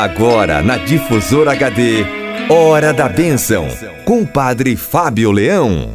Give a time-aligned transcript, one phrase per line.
[0.00, 2.06] Agora na Difusora HD,
[2.48, 3.66] Hora da Bênção,
[4.04, 5.94] com o Padre Fábio Leão.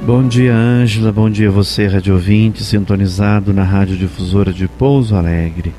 [0.00, 1.10] Bom dia, Ângela.
[1.10, 5.74] Bom dia, você, rádio ouvinte, sintonizado na Rádio Difusora de Pouso Alegre.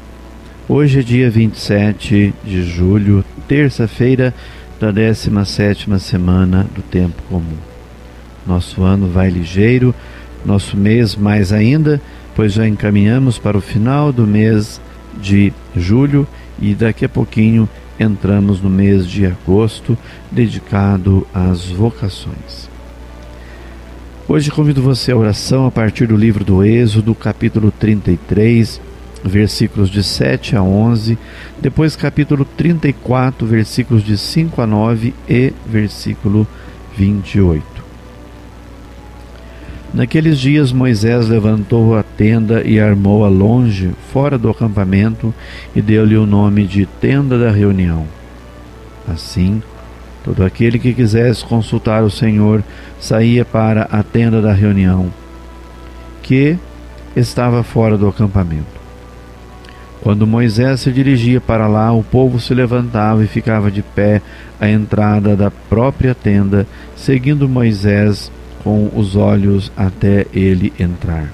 [0.68, 4.34] Hoje é dia 27 de julho, terça-feira
[4.78, 7.58] da 17 semana do Tempo Comum.
[8.46, 9.96] Nosso ano vai ligeiro,
[10.46, 12.02] nosso mês mais ainda,
[12.36, 14.82] pois já encaminhamos para o final do mês
[15.20, 16.28] de julho
[16.60, 17.68] e daqui a pouquinho
[18.00, 19.98] entramos no mês de agosto
[20.32, 22.70] dedicado às vocações.
[24.28, 28.82] Hoje convido você à oração a partir do livro do Êxodo, capítulo 33,
[29.24, 31.18] versículos de 7 a 11,
[31.62, 36.48] depois capítulo 34, versículos de 5 a 9 e versículo
[36.98, 37.75] 28.
[39.96, 45.34] Naqueles dias Moisés levantou a tenda e armou-a longe, fora do acampamento,
[45.74, 48.06] e deu-lhe o nome de tenda da reunião.
[49.08, 49.64] Assim,
[50.22, 52.62] todo aquele que quisesse consultar o Senhor
[53.00, 55.10] saía para a tenda da reunião,
[56.22, 56.58] que
[57.16, 58.76] estava fora do acampamento.
[60.02, 64.22] Quando Moisés se dirigia para lá, o povo se levantava e ficava de pé
[64.60, 68.30] à entrada da própria tenda, seguindo Moisés
[68.66, 71.32] com os olhos até ele entrar.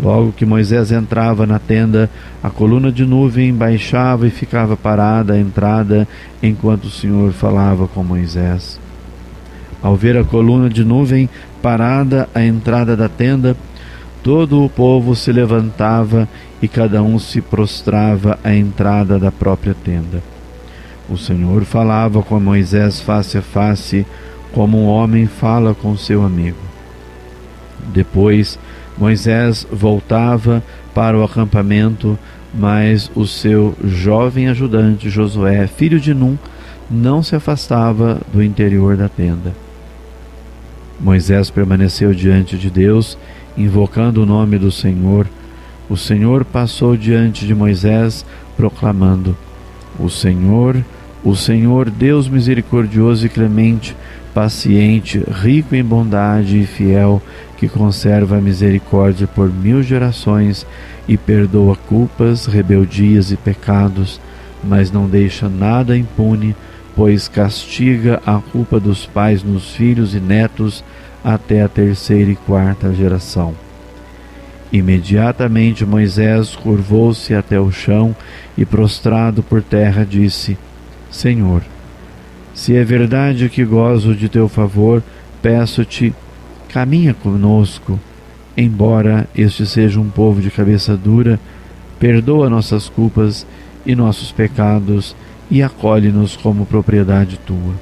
[0.00, 2.10] Logo que Moisés entrava na tenda,
[2.42, 6.06] a coluna de nuvem baixava e ficava parada à entrada
[6.42, 8.78] enquanto o Senhor falava com Moisés.
[9.82, 11.30] Ao ver a coluna de nuvem
[11.62, 13.56] parada à entrada da tenda,
[14.22, 16.28] todo o povo se levantava
[16.60, 20.22] e cada um se prostrava à entrada da própria tenda.
[21.08, 24.06] O Senhor falava com Moisés face a face,
[24.52, 26.58] como um homem fala com seu amigo.
[27.92, 28.58] Depois,
[28.96, 30.62] Moisés voltava
[30.94, 32.18] para o acampamento,
[32.52, 36.36] mas o seu jovem ajudante Josué, filho de Num,
[36.90, 39.54] não se afastava do interior da tenda.
[41.00, 43.16] Moisés permaneceu diante de Deus,
[43.56, 45.26] invocando o nome do Senhor.
[45.88, 48.24] O Senhor passou diante de Moisés,
[48.56, 49.36] proclamando:
[49.98, 50.82] O Senhor,
[51.22, 53.96] o Senhor, Deus misericordioso e clemente,
[54.34, 57.22] paciente, rico em bondade e fiel,
[57.56, 60.66] que conserva a misericórdia por mil gerações
[61.08, 64.20] e perdoa culpas, rebeldias e pecados,
[64.62, 66.54] mas não deixa nada impune,
[66.94, 70.84] pois castiga a culpa dos pais nos filhos e netos
[71.24, 73.54] até a terceira e quarta geração.
[74.72, 78.14] Imediatamente Moisés curvou-se até o chão
[78.56, 80.58] e, prostrado por terra, disse:
[81.10, 81.62] Senhor,
[82.58, 85.00] se é verdade que gozo de teu favor,
[85.40, 86.12] peço-te,
[86.68, 88.00] caminha conosco.
[88.56, 91.38] Embora este seja um povo de cabeça dura,
[92.00, 93.46] perdoa nossas culpas
[93.86, 95.14] e nossos pecados
[95.48, 97.74] e acolhe-nos como propriedade tua.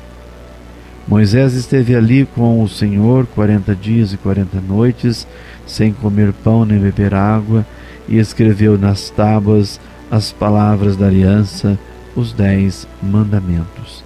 [1.09, 5.27] Moisés esteve ali com o Senhor quarenta dias e quarenta noites,
[5.67, 7.65] sem comer pão nem beber água,
[8.07, 11.79] e escreveu nas tábuas as palavras da aliança,
[12.15, 14.06] os dez mandamentos.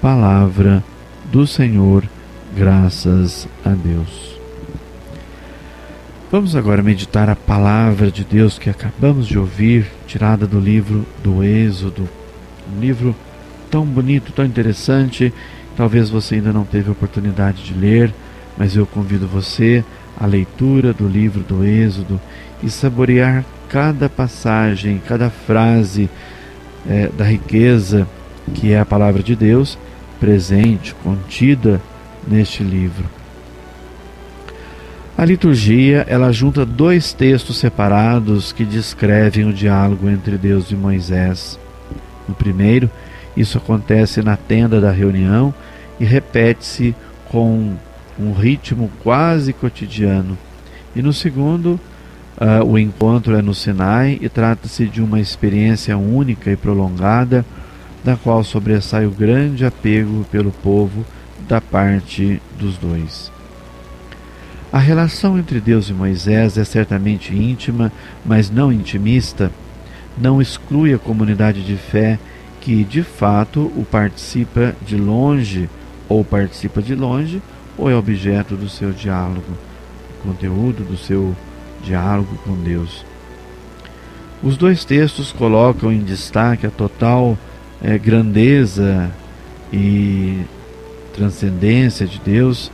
[0.00, 0.84] Palavra
[1.24, 2.04] do Senhor,
[2.56, 4.38] graças a Deus.
[6.30, 11.42] Vamos agora meditar a palavra de Deus que acabamos de ouvir, tirada do livro do
[11.42, 12.08] Êxodo.
[12.72, 13.12] Um livro
[13.72, 15.34] tão bonito, tão interessante.
[15.76, 18.14] Talvez você ainda não teve a oportunidade de ler,
[18.56, 19.84] mas eu convido você
[20.16, 22.20] à leitura do livro do Êxodo
[22.62, 26.08] e saborear cada passagem, cada frase
[26.88, 28.06] é, da riqueza
[28.54, 29.76] que é a palavra de Deus
[30.20, 31.80] presente, contida
[32.26, 33.04] neste livro.
[35.16, 41.58] A liturgia, ela junta dois textos separados que descrevem o diálogo entre Deus e Moisés.
[42.28, 42.88] No primeiro,
[43.36, 45.52] isso acontece na tenda da reunião
[45.98, 46.94] e repete-se
[47.28, 47.74] com
[48.18, 50.38] um ritmo quase cotidiano.
[50.94, 51.80] E no segundo,
[52.40, 57.44] uh, o encontro é no Sinai e trata-se de uma experiência única e prolongada
[58.08, 61.04] da qual sobressai o grande apego pelo povo
[61.46, 63.30] da parte dos dois.
[64.72, 67.92] A relação entre Deus e Moisés é certamente íntima,
[68.24, 69.52] mas não intimista,
[70.16, 72.18] não exclui a comunidade de fé
[72.62, 75.68] que de fato o participa de longe,
[76.08, 77.42] ou participa de longe,
[77.76, 79.52] ou é objeto do seu diálogo,
[80.22, 81.36] conteúdo do seu
[81.84, 83.04] diálogo com Deus.
[84.42, 87.36] Os dois textos colocam em destaque a total
[87.82, 89.10] é, grandeza
[89.72, 90.42] e
[91.14, 92.70] transcendência de Deus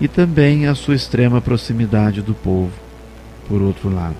[0.00, 2.72] e também a sua extrema proximidade do povo,
[3.48, 4.16] por outro lado.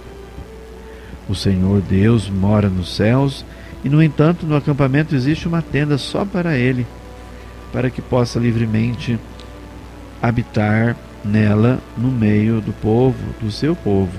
[1.28, 3.44] O Senhor Deus mora nos céus
[3.82, 6.86] e, no entanto, no acampamento existe uma tenda só para ele,
[7.72, 9.18] para que possa livremente
[10.22, 14.12] habitar nela no meio do povo, do seu povo.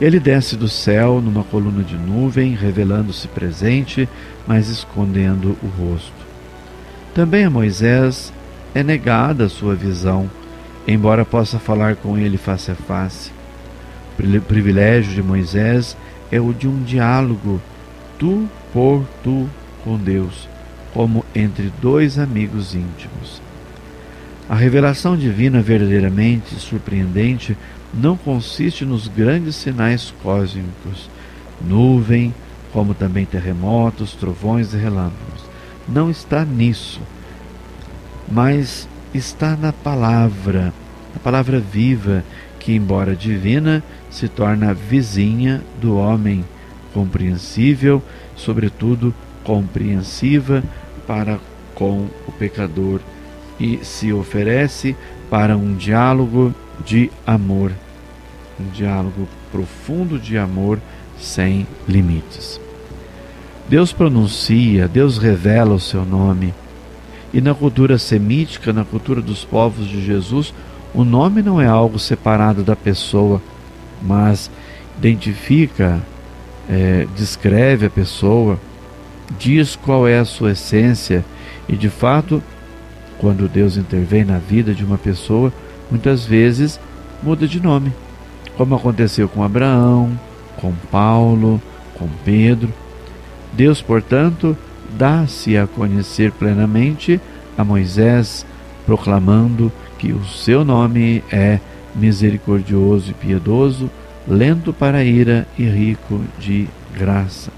[0.00, 4.08] Ele desce do céu numa coluna de nuvem, revelando-se presente,
[4.46, 6.12] mas escondendo o rosto.
[7.14, 8.32] Também a Moisés
[8.74, 10.28] é negada a sua visão,
[10.86, 13.30] embora possa falar com ele face a face.
[14.18, 15.96] O privilégio de Moisés
[16.30, 17.60] é o de um diálogo,
[18.18, 19.48] tu por tu
[19.84, 20.48] com Deus,
[20.92, 23.40] como entre dois amigos íntimos.
[24.48, 27.56] A revelação divina verdadeiramente surpreendente
[27.94, 31.08] não consiste nos grandes sinais cósmicos,
[31.60, 32.34] nuvem,
[32.72, 35.44] como também terremotos, trovões e relâmpagos.
[35.88, 37.00] Não está nisso,
[38.30, 40.72] mas está na palavra,
[41.14, 42.24] a palavra viva,
[42.58, 46.44] que, embora divina, se torna vizinha do homem,
[46.92, 48.02] compreensível,
[48.34, 49.14] sobretudo
[49.44, 50.64] compreensiva
[51.06, 51.38] para
[51.74, 53.00] com o pecador
[53.60, 54.96] e se oferece
[55.28, 56.54] para um diálogo
[56.84, 57.72] de amor,
[58.60, 60.78] um diálogo profundo de amor
[61.18, 62.60] sem limites.
[63.68, 66.52] Deus pronuncia, Deus revela o seu nome.
[67.32, 70.52] E na cultura semítica, na cultura dos povos de Jesus,
[70.94, 73.42] o nome não é algo separado da pessoa,
[74.02, 74.50] mas
[74.98, 76.00] identifica,
[76.68, 78.58] é, descreve a pessoa,
[79.38, 81.24] diz qual é a sua essência
[81.68, 82.42] e de fato
[83.18, 85.52] quando Deus intervém na vida de uma pessoa,
[85.90, 86.78] muitas vezes
[87.22, 87.92] muda de nome,
[88.56, 90.18] como aconteceu com Abraão,
[90.56, 91.60] com Paulo,
[91.94, 92.72] com Pedro.
[93.52, 94.56] Deus, portanto,
[94.96, 97.20] dá-se a conhecer plenamente
[97.56, 98.44] a Moisés,
[98.86, 101.58] proclamando que o seu nome é
[101.94, 103.90] misericordioso e piedoso,
[104.26, 107.50] lento para a ira e rico de graça.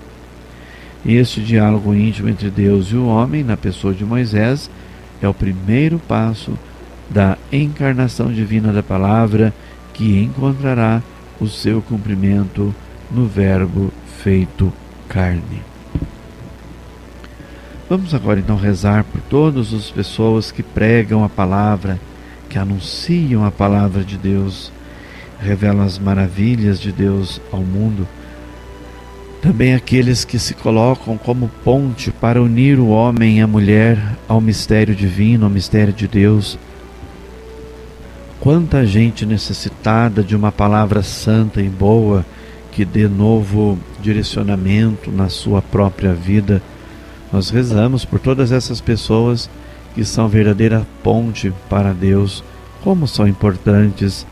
[1.05, 4.71] Este diálogo íntimo entre Deus e o homem, na pessoa de Moisés,
[5.23, 6.59] é o primeiro passo
[7.09, 9.55] da encarnação divina da palavra
[9.97, 11.03] que encontrará
[11.41, 12.75] o seu cumprimento
[13.11, 13.91] no Verbo
[14.23, 14.73] feito
[15.09, 15.63] carne.
[17.89, 21.99] Vamos agora então rezar por todas as pessoas que pregam a palavra,
[22.49, 24.71] que anunciam a palavra de Deus,
[25.41, 28.07] revelam as maravilhas de Deus ao mundo
[29.47, 33.97] também aqueles que se colocam como ponte para unir o homem e a mulher
[34.27, 36.59] ao mistério divino, ao mistério de Deus.
[38.47, 42.25] Quanta gente necessitada de uma palavra santa e boa
[42.71, 46.63] que dê novo direcionamento na sua própria vida.
[47.33, 49.51] Nós rezamos por todas essas pessoas
[49.97, 52.45] que são verdadeira ponte para Deus,
[52.85, 54.25] como são importantes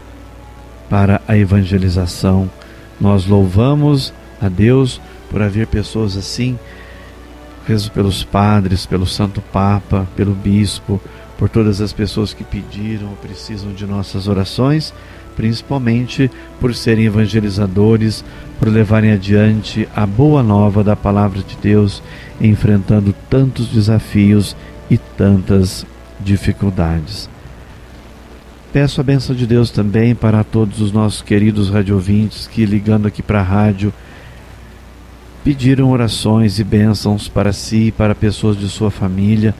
[0.88, 2.48] para a evangelização.
[3.00, 6.56] Nós louvamos a Deus por haver pessoas assim.
[7.66, 11.00] Rezo pelos padres, pelo Santo Papa, pelo Bispo,
[11.38, 14.92] por todas as pessoas que pediram ou precisam de nossas orações,
[15.36, 18.24] principalmente por serem evangelizadores,
[18.58, 22.02] por levarem adiante a boa nova da palavra de Deus,
[22.40, 24.56] enfrentando tantos desafios
[24.88, 25.84] e tantas
[26.20, 27.28] dificuldades.
[28.72, 33.22] Peço a benção de Deus também para todos os nossos queridos radiovintes que, ligando aqui
[33.22, 33.92] para a rádio,
[35.44, 39.54] pediram orações e bênçãos para si e para pessoas de sua família.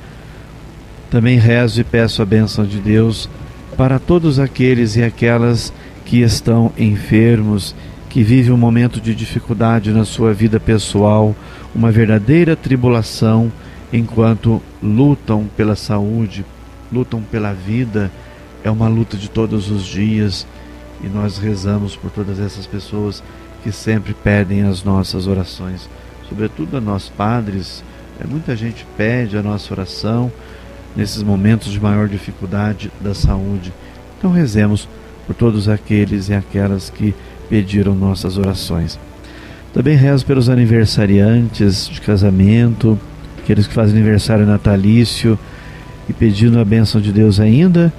[1.15, 3.29] Também rezo e peço a bênção de Deus
[3.77, 5.73] para todos aqueles e aquelas
[6.05, 7.73] que estão enfermos,
[8.11, 11.33] que vivem um momento de dificuldade na sua vida pessoal,
[11.73, 13.53] uma verdadeira tribulação,
[13.93, 16.45] enquanto lutam pela saúde,
[16.93, 18.11] lutam pela vida.
[18.65, 20.45] É uma luta de todos os dias
[21.01, 23.23] e nós rezamos por todas essas pessoas
[23.63, 25.89] que sempre pedem as nossas orações,
[26.29, 27.85] sobretudo a nós padres.
[28.19, 30.33] É, muita gente pede a nossa oração
[30.97, 33.73] nesses momentos de maior dificuldade da saúde.
[34.19, 34.89] Então rezemos
[35.27, 37.15] por todos aqueles e aquelas que
[37.49, 38.99] pediram nossas orações.
[39.73, 42.99] Também rezo pelos aniversariantes de casamento,
[43.43, 45.39] aqueles que fazem aniversário natalício
[46.09, 47.93] e pedindo a bênção de Deus ainda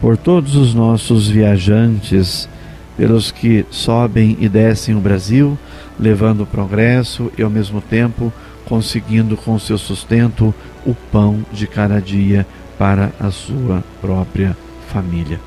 [0.00, 2.48] por todos os nossos viajantes
[2.96, 5.58] pelos que sobem e descem o Brasil,
[5.98, 8.32] levando o progresso e ao mesmo tempo
[8.66, 10.54] conseguindo com seu sustento
[10.84, 12.46] o pão de cada dia
[12.78, 14.56] para a sua própria
[14.88, 15.40] família.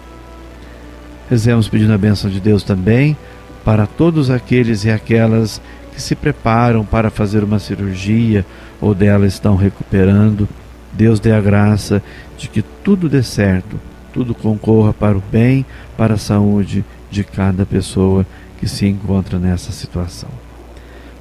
[1.30, 3.16] Rezemos pedindo a bênção de Deus também
[3.64, 5.62] para todos aqueles e aquelas
[5.94, 8.46] que se preparam para fazer uma cirurgia
[8.82, 10.48] ou dela estão recuperando.
[10.92, 12.02] Deus dê a graça
[12.38, 13.80] de que tudo dê certo,
[14.12, 18.26] tudo concorra para o bem, para a saúde de cada pessoa
[18.60, 20.49] que se encontra nessa situação.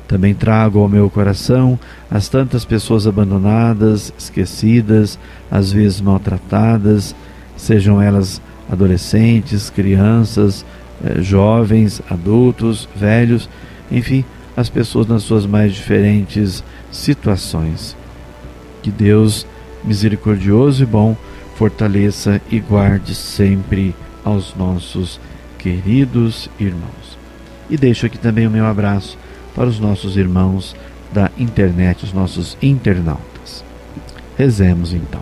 [0.08, 1.78] Também trago ao meu coração
[2.10, 5.18] as tantas pessoas abandonadas, esquecidas,
[5.50, 7.14] às vezes maltratadas,
[7.54, 10.64] sejam elas adolescentes, crianças,
[11.04, 13.50] eh, jovens, adultos, velhos,
[13.92, 14.24] enfim,
[14.56, 17.94] as pessoas nas suas mais diferentes situações.
[18.82, 19.46] Que Deus,
[19.84, 21.14] misericordioso e bom,
[21.54, 25.20] fortaleça e guarde sempre aos nossos
[25.58, 27.18] queridos irmãos.
[27.68, 29.18] E deixo aqui também o meu abraço
[29.58, 30.76] para os nossos irmãos
[31.12, 33.64] da internet, os nossos internautas.
[34.38, 35.20] Rezemos então.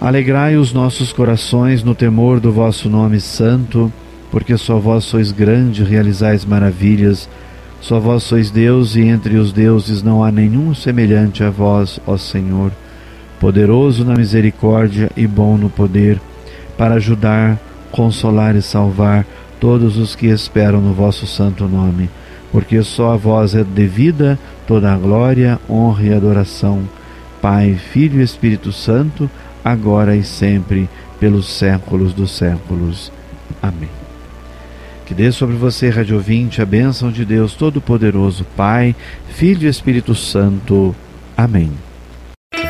[0.00, 3.92] Alegrai os nossos corações no temor do vosso nome santo,
[4.32, 7.28] porque só vós sois grande, realizais maravilhas.
[7.80, 12.16] Só vós sois Deus, e entre os deuses não há nenhum semelhante a vós, ó
[12.16, 12.72] Senhor,
[13.38, 16.20] poderoso na misericórdia e bom no poder,
[16.76, 17.60] para ajudar,
[17.92, 19.24] consolar e salvar
[19.60, 22.10] todos os que esperam no vosso santo nome
[22.52, 26.86] porque só a vós é devida toda a glória, honra e adoração,
[27.40, 29.28] Pai, Filho e Espírito Santo,
[29.64, 33.10] agora e sempre, pelos séculos dos séculos.
[33.60, 33.88] Amém.
[35.06, 38.94] Que dê sobre você, Rádio Ouvinte, a bênção de Deus Todo-Poderoso, Pai,
[39.30, 40.94] Filho e Espírito Santo.
[41.36, 41.72] Amém.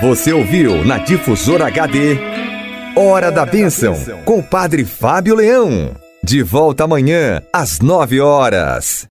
[0.01, 2.19] Você ouviu na Difusora HD
[2.95, 5.93] Hora da Bênção, com o Padre Fábio Leão.
[6.23, 9.09] De volta amanhã, às nove horas.